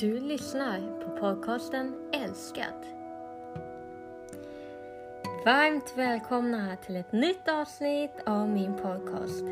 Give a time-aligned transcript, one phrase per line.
[0.00, 2.86] Du lyssnar på podcasten Älskad.
[5.44, 9.44] Varmt välkomna till ett nytt avsnitt av min podcast.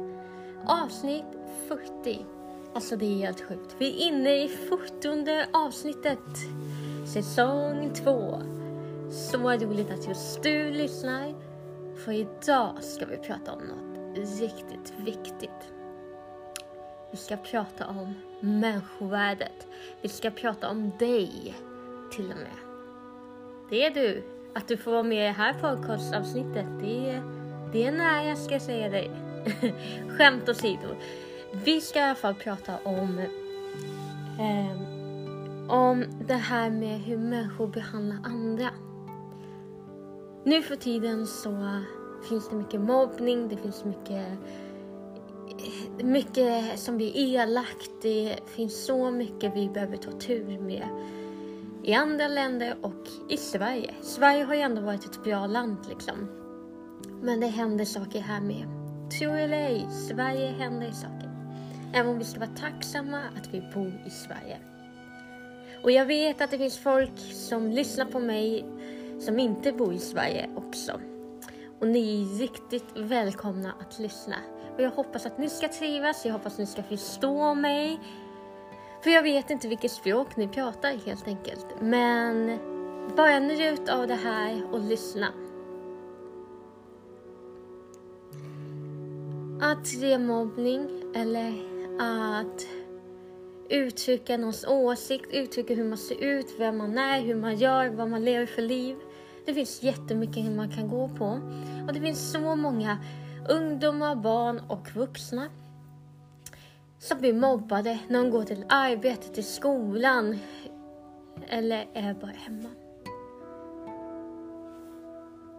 [0.67, 1.25] Avsnitt
[1.69, 2.27] 40.
[2.75, 3.77] Alltså det är helt sjukt.
[3.79, 6.19] Vi är inne i 40 avsnittet.
[7.15, 8.43] Säsong 2.
[9.11, 11.35] Så roligt att just du lyssnar.
[12.05, 15.78] För idag ska vi prata om något riktigt viktigt.
[17.11, 19.67] Vi ska prata om människovärdet.
[20.03, 21.55] Vi ska prata om dig,
[22.13, 22.59] till och med.
[23.71, 24.23] Det är du.
[24.55, 27.23] Att du får vara med i det här podcastavsnittet, det är,
[27.73, 29.11] det är nära ska jag säga dig.
[30.09, 30.89] Skämt åsido.
[31.53, 33.19] Vi ska i alla fall prata om,
[34.39, 34.81] eh,
[35.71, 38.71] om det här med hur människor behandlar andra.
[40.45, 41.83] Nu för tiden så
[42.29, 44.27] finns det mycket mobbning, det finns mycket
[46.03, 47.91] mycket som blir elakt.
[48.03, 50.89] Det finns så mycket vi behöver ta tur med
[51.83, 53.95] i andra länder och i Sverige.
[54.03, 56.29] Sverige har ju ändå varit ett bra land liksom.
[57.23, 58.67] Men det händer saker här med.
[59.19, 61.31] Tro eller ej, Sverige händer saker.
[61.95, 64.59] Även om vi ska vara tacksamma att vi bor i Sverige.
[65.83, 68.65] Och jag vet att det finns folk som lyssnar på mig
[69.21, 71.01] som inte bor i Sverige också.
[71.81, 74.37] Och ni är riktigt välkomna att lyssna.
[74.79, 78.01] Och jag hoppas att ni ska trivas, jag hoppas att ni ska förstå mig.
[79.03, 81.67] För jag vet inte vilket språk ni pratar helt enkelt.
[81.81, 82.59] Men
[83.17, 85.27] bara njut av det här och lyssna.
[89.63, 91.53] Att ge mobbning eller
[92.01, 92.67] att
[93.69, 98.11] uttrycka någons åsikt, uttrycka hur man ser ut, vem man är, hur man gör, vad
[98.11, 98.97] man lever för liv.
[99.47, 101.41] Det finns jättemycket man kan gå på.
[101.87, 102.99] Och det finns så många
[103.49, 105.49] ungdomar, barn och vuxna
[106.99, 110.39] som blir mobbade när de går till arbetet, till skolan
[111.49, 112.69] eller är bara hemma.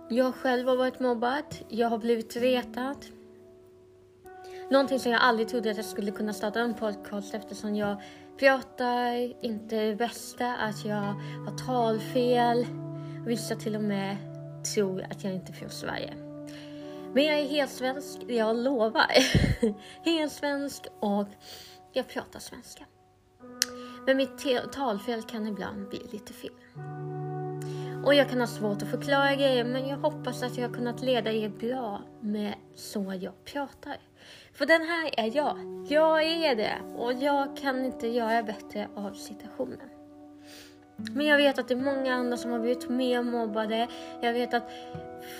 [0.09, 3.05] Jag själv har varit mobbad, jag har blivit retad.
[4.71, 8.01] Någonting som jag aldrig trodde att jag skulle kunna starta en podcast eftersom jag
[8.39, 12.65] pratar inte det bästa, att jag har talfel.
[13.25, 14.17] Vissa till och med
[14.75, 16.28] tror att jag inte är från Sverige.
[17.13, 19.11] Men jag är helt svensk, jag lovar.
[20.05, 21.27] helt svensk och
[21.93, 22.85] jag pratar svenska.
[24.05, 26.51] Men mitt talfel kan ibland bli lite fel.
[28.05, 31.01] Och jag kan ha svårt att förklara grejer men jag hoppas att jag har kunnat
[31.01, 33.97] leda er bra med så jag pratar.
[34.53, 35.85] För den här är jag.
[35.89, 39.98] Jag är det och jag kan inte göra bättre av situationen.
[41.13, 43.87] Men jag vet att det är många andra som har blivit mer mobbade.
[44.21, 44.71] Jag vet att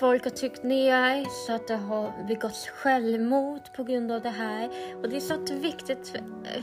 [0.00, 4.70] folk har tryckt ner så att det har begåtts självmord på grund av det här.
[4.96, 6.62] Och det är så ett viktigt, eh,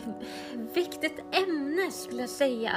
[0.74, 2.72] viktigt ämne skulle jag säga.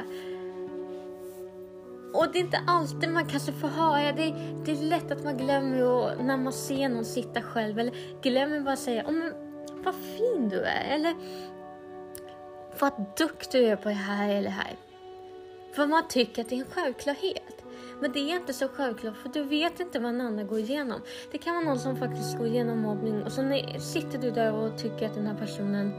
[2.14, 4.12] Och det är inte alltid man kanske får höra.
[4.12, 7.94] Det, det är lätt att man glömmer och när man ser någon sitta själv eller
[8.22, 9.32] glömmer bara säga oh, men,
[9.84, 11.14] vad fin du är eller
[12.78, 14.76] vad duktig du är på det här eller det här.
[15.72, 17.64] För man tycker att det är en självklarhet.
[18.00, 21.00] Men det är inte så självklart för du vet inte vad en annan går igenom.
[21.32, 24.78] Det kan vara någon som faktiskt går igenom mobbning och så sitter du där och
[24.78, 25.92] tycker att den här personen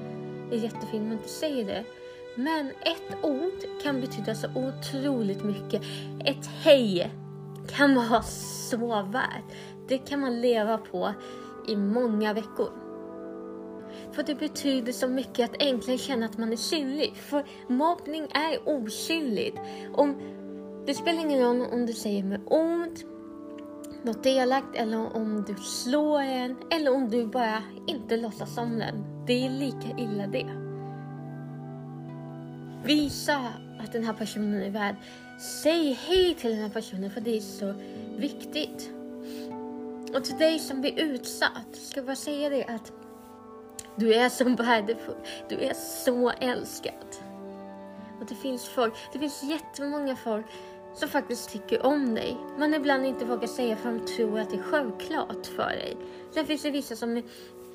[0.51, 1.85] är jättefin men inte säger det.
[2.35, 5.81] Men ett ord kan betyda så otroligt mycket.
[6.25, 7.11] Ett hej
[7.67, 9.43] kan vara så värt.
[9.87, 11.13] Det kan man leva på
[11.67, 12.80] i många veckor.
[14.11, 17.16] För det betyder så mycket att äntligen känna att man är synlig.
[17.16, 19.55] För mobbning är osynligt.
[19.94, 20.22] Om,
[20.85, 23.05] det spelar ingen roll om du säger med ont,
[24.03, 29.25] något elakt eller om du slår en eller om du bara inte låtsas om den.
[29.27, 30.49] Det är lika illa det.
[32.85, 33.38] Visa
[33.79, 34.95] att den här personen är värd.
[35.63, 37.73] Säg hej till den här personen för det är så
[38.17, 38.91] viktigt.
[40.16, 42.93] Och till dig som blir utsatt ska jag bara säga det att
[44.01, 45.15] du är så värdefull.
[45.49, 47.15] Du är så älskad.
[48.19, 50.45] Och det finns folk, det finns jättemånga folk
[50.93, 52.37] som faktiskt tycker om dig.
[52.57, 55.97] Men ibland inte vågar säga för de tror att det är självklart för dig.
[56.31, 57.23] Sen finns det vissa som är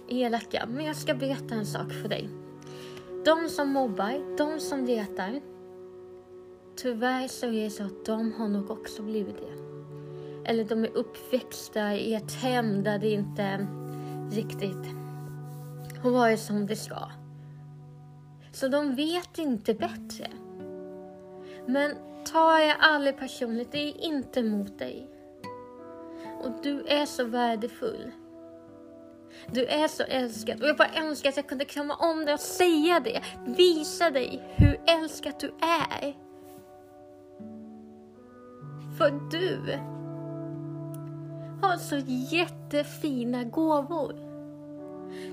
[0.09, 0.67] elaka.
[0.69, 2.29] Men jag ska berätta en sak för dig.
[3.25, 5.41] De som mobbar, de som letar.
[6.77, 9.53] Tyvärr så är det så att de har nog också blivit det.
[10.51, 13.67] Eller de är uppväxta i ett hem där det inte
[14.33, 15.06] riktigt
[16.03, 17.11] har varit som det ska.
[18.53, 20.31] Så de vet inte bättre.
[21.67, 21.95] Men
[22.33, 25.09] ta det aldrig personligt, det är inte mot dig.
[26.43, 28.13] Och du är så värdefull.
[29.51, 32.41] Du är så älskad och jag bara önskar att jag kunde krama om dig och
[32.41, 33.23] säga det.
[33.47, 36.17] Visa dig hur älskad du är.
[38.99, 39.79] För du
[41.63, 41.97] har så
[42.37, 44.26] jättefina gåvor.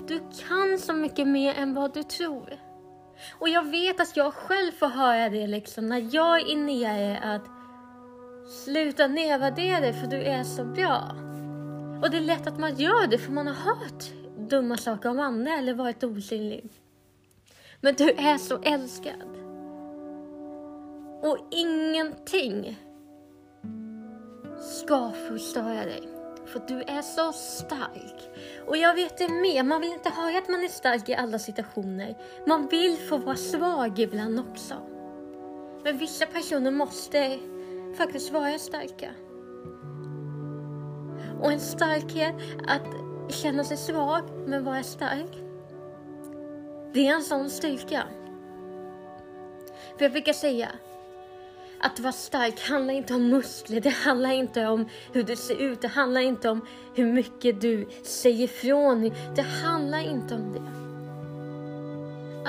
[0.08, 2.58] Du kan så mycket mer än vad du tror.
[3.38, 7.44] Och jag vet att jag själv får höra det liksom när jag är nere att
[8.64, 11.00] sluta nedvärdera dig för du är så bra.
[12.02, 14.04] Och det är lätt att man gör det för man har hört
[14.50, 16.70] dumma saker om andra eller varit osynlig.
[17.80, 19.34] Men du är så älskad.
[21.22, 22.78] Och ingenting
[24.60, 26.13] ska förstöra dig.
[26.46, 28.28] För du är så stark.
[28.66, 31.38] Och jag vet det med, man vill inte höra att man är stark i alla
[31.38, 32.16] situationer.
[32.46, 34.74] Man vill få vara svag ibland också.
[35.84, 37.38] Men vissa personer måste
[37.96, 39.10] faktiskt vara starka.
[41.40, 42.34] Och en starkhet,
[42.68, 42.86] att
[43.28, 45.30] känna sig svag men vara stark.
[46.92, 48.02] Det är en sån styrka.
[49.96, 50.68] För jag brukar säga,
[51.84, 55.80] att vara stark handlar inte om muskler, det handlar inte om hur du ser ut,
[55.80, 59.12] det handlar inte om hur mycket du säger ifrån.
[59.36, 60.60] Det handlar inte om det.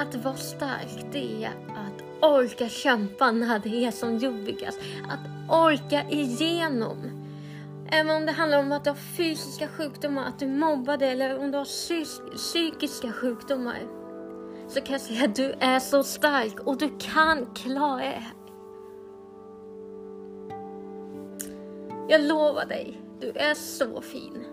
[0.01, 4.79] Att vara stark, det är att orka kämpa när det är som jobbigast.
[5.09, 6.97] Att orka igenom.
[7.91, 11.51] Även om det handlar om att du har fysiska sjukdomar, att du mobbade eller om
[11.51, 13.79] du har psykiska sjukdomar.
[14.67, 18.23] Så kan jag säga att du är så stark och du kan klara det
[22.07, 24.45] Jag lovar dig, du är så fin.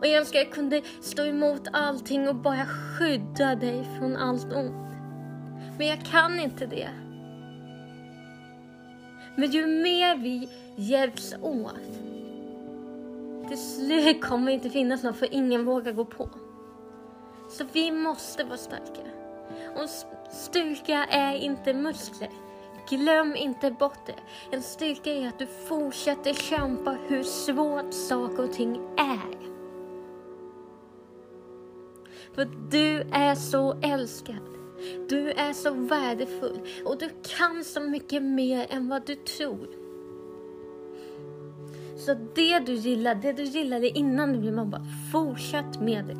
[0.00, 4.90] Och jag önskar jag kunde stå emot allting och bara skydda dig från allt ont.
[5.78, 6.88] Men jag kan inte det.
[9.36, 12.00] Men ju mer vi hjälps åt,
[13.48, 16.28] till slut kommer det inte finnas någon för ingen vågar gå på.
[17.50, 19.02] Så vi måste vara starka.
[19.76, 19.88] Och
[20.30, 22.30] styrka är inte muskler.
[22.88, 24.18] Glöm inte bort det.
[24.50, 29.44] En styrka är att du fortsätter kämpa hur svårt saker och ting är.
[32.34, 34.54] För du är så älskad.
[35.08, 39.68] Du är så värdefull och du kan så mycket mer än vad du tror.
[41.96, 44.82] Så det du gillar, det du gillade innan du blev mobbad,
[45.12, 46.16] fortsätt med det.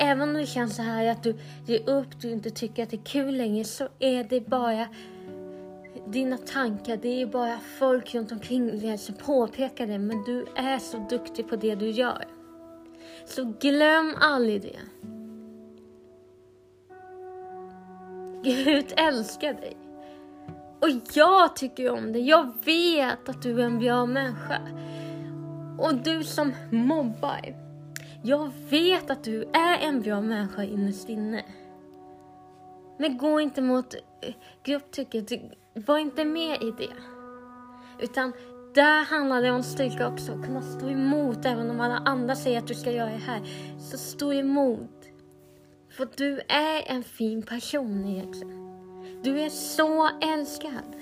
[0.00, 2.96] Även om det känns så här att du ger upp, du inte tycker att det
[2.96, 4.88] är kul längre, så är det bara
[6.14, 10.78] dina tankar, det är bara folk runt omkring dig som påpekar det, men du är
[10.78, 12.24] så duktig på det du gör.
[13.26, 14.78] Så glöm aldrig det.
[18.42, 19.76] Gud älskar dig.
[20.80, 22.28] Och jag tycker om dig.
[22.28, 24.60] Jag vet att du är en bra människa.
[25.78, 27.54] Och du som mobbar.
[28.22, 31.44] Jag vet att du är en bra människa innerst inne.
[32.98, 33.94] Men gå inte mot
[34.64, 35.28] grupptrycket
[35.74, 36.94] var inte med i det.
[37.98, 38.32] Utan
[38.74, 42.58] där handlar det om styrka också, att kunna stå emot även om alla andra säger
[42.58, 43.42] att du ska göra det här.
[43.78, 44.90] Så stå emot.
[45.90, 48.64] För du är en fin person egentligen.
[49.22, 50.96] Du är så älskad.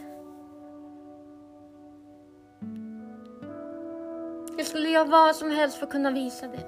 [4.56, 6.66] Jag skulle göra vad som helst för att kunna visa det.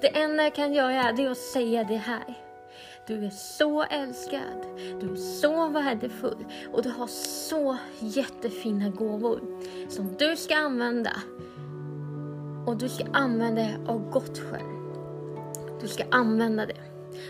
[0.00, 2.47] Det enda jag kan göra är att säga det här.
[3.08, 4.66] Du är så älskad,
[5.00, 9.40] du är så värdefull och du har så jättefina gåvor
[9.88, 11.12] som du ska använda.
[12.66, 14.66] Och du ska använda det av gott skäl.
[15.80, 16.76] Du ska använda det.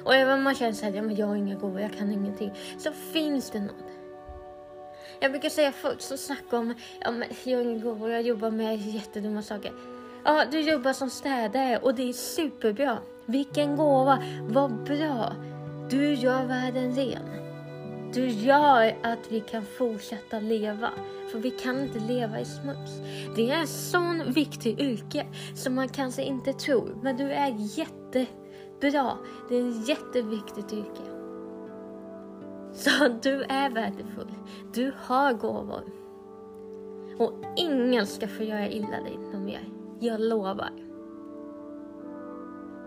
[0.05, 2.53] Och även om man känner såhär, ja, men jag har inga gåvor, jag kan ingenting,
[2.79, 3.75] så finns det något.
[5.21, 8.51] Jag brukar säga folk som snackar om, ja, men jag har inga gåvor, jag jobbar
[8.51, 9.73] med jättedumma saker.
[10.25, 12.99] Ja, du jobbar som städare och det är superbra.
[13.27, 15.33] Vilken gåva, vad bra.
[15.91, 17.25] Du gör världen ren.
[18.15, 20.91] Du gör att vi kan fortsätta leva,
[21.33, 23.01] för vi kan inte leva i smuts.
[23.37, 29.19] Det är en sån viktig yrke som man kanske inte tror, men du är jättebra.
[29.49, 31.03] Det är ett jätteviktigt yrke.
[32.73, 34.35] Så du är värdefull.
[34.75, 35.83] Du har gåvor.
[37.19, 39.69] Och ingen ska få göra illa dig något mer.
[40.01, 40.73] Jag lovar.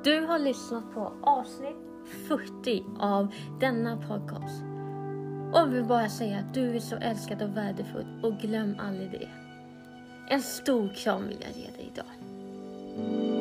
[0.03, 1.90] Du har lyssnat på avsnitt
[2.27, 4.63] 40 av denna podcast.
[5.53, 9.29] Och vill bara säga att du är så älskad och värdefull och glöm aldrig det.
[10.29, 13.40] En stor kram vill jag ge dig idag.